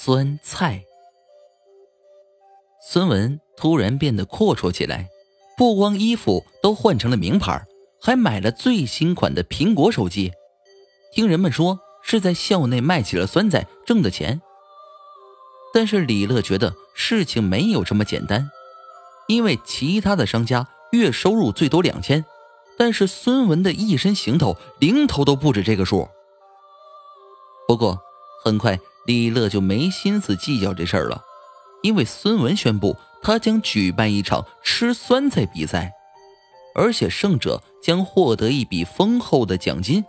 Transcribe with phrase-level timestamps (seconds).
[0.00, 0.84] 酸菜。
[2.80, 5.08] 孙文突然变得阔绰起来，
[5.56, 7.66] 不光衣服都换成了名牌，
[8.00, 10.30] 还买了最新款的苹果手机。
[11.12, 14.40] 听人们说是在校内卖起了酸菜挣的钱。
[15.74, 18.48] 但是李乐觉得事情没有这么简单，
[19.26, 22.24] 因为其他的商家月收入最多两千，
[22.78, 26.08] 但是孙文的一身行头零头都不止这个数。
[27.66, 27.98] 不过
[28.44, 28.78] 很快。
[29.08, 31.24] 李乐就没心思计较这事儿了，
[31.82, 35.90] 因为孙文宣布他将举办一场吃酸菜比赛，
[36.74, 40.04] 而且胜者将获得一笔丰厚的奖金。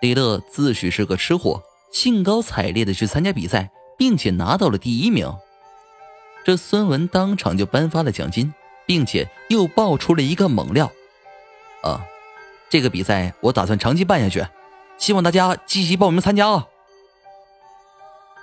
[0.00, 1.62] 李乐自诩是个吃货，
[1.92, 5.32] 兴高采烈的去参加比赛，并且拿到了第一名。
[6.44, 8.52] 这孙文当场就颁发了奖金，
[8.86, 10.90] 并且又爆出了一个猛料：
[11.84, 12.04] 啊，
[12.68, 14.44] 这个比赛我打算长期办下去，
[14.98, 16.66] 希望大家积极报名参加啊！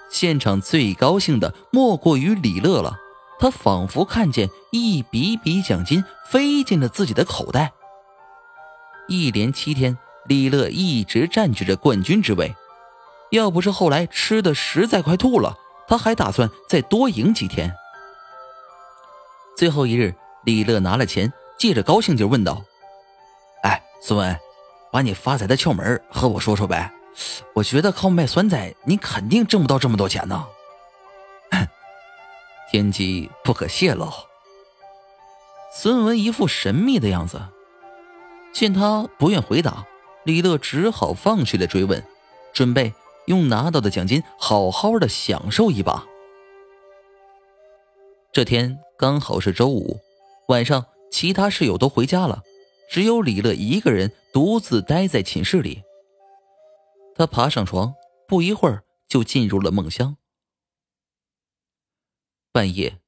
[0.09, 2.97] 现场最高兴的莫过于李乐了，
[3.39, 7.73] 他仿佛看见一笔笔奖金飞进了自己的口袋。
[9.07, 12.55] 一连七天，李乐一直占据着冠军之位。
[13.31, 15.55] 要不是后来吃的实在快吐了，
[15.87, 17.73] 他还打算再多赢几天。
[19.55, 22.63] 最后一日，李乐拿了钱，借着高兴劲问道
[23.63, 24.37] ：“哎，孙文，
[24.91, 26.91] 把你发财的窍门和我说说呗。”
[27.53, 30.47] 我觉得靠卖酸菜，你肯定挣不到这么多钱呢。
[32.71, 34.11] 天机不可泄露。
[35.73, 37.41] 孙文一副神秘的样子，
[38.53, 39.85] 见他不愿回答，
[40.23, 42.03] 李乐只好放弃了追问，
[42.53, 42.93] 准备
[43.25, 46.05] 用拿到的奖金好好的享受一把。
[48.31, 49.99] 这天刚好是周五
[50.47, 52.43] 晚上，其他室友都回家了，
[52.89, 55.83] 只有李乐一个人独自待在寝室里。
[57.17, 57.95] 他爬上床，
[58.27, 60.17] 不一会儿就进入了梦乡。
[62.51, 62.99] 半夜，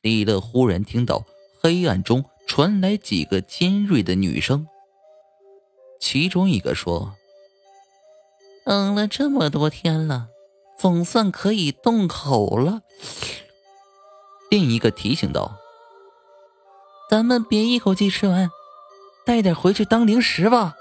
[0.00, 1.26] 李乐忽然听到
[1.60, 4.66] 黑暗中传来几个尖锐的女声。
[6.00, 7.14] 其中一个说
[8.64, 10.28] ：“等了这么多天了，
[10.78, 12.80] 总算可以动口了。”
[14.50, 15.58] 另一个提醒道
[17.10, 18.48] ：“咱们别一口气吃完，
[19.26, 20.76] 带点回去当零食吧。”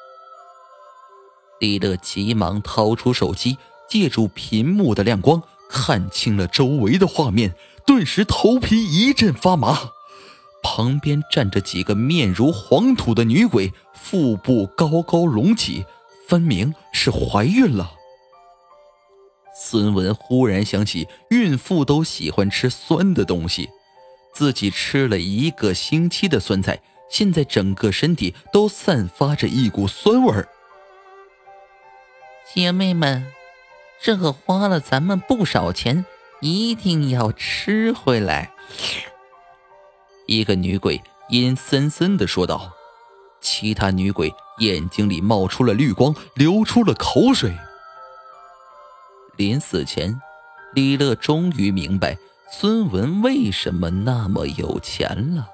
[1.59, 3.57] 李乐急忙掏出手机，
[3.90, 9.91] 借助屏幕的亮光看清了周围的画面，顿时头皮一阵发麻。
[10.63, 15.85] 旁边站着几个面如黄土的女鬼，腹部高高隆起，
[16.28, 17.94] 分明是怀孕了。
[19.59, 23.69] 孙文忽然想起，孕妇都喜欢吃酸的东西，
[24.34, 26.79] 自己吃了一个星期的酸菜，
[27.09, 30.47] 现在整个身体都散发着一股酸味儿。
[32.53, 33.25] 姐妹们，
[34.02, 36.06] 这可花了咱们不少钱，
[36.40, 38.52] 一定要吃回来。
[40.28, 42.72] 一个女鬼阴森森的说道，
[43.41, 47.53] 其他女鬼眼睛里冒出了绿光，流出了口水。
[49.36, 50.19] 临死前，
[50.74, 52.18] 李乐终于明白
[52.50, 55.50] 孙文为什么那么有钱了。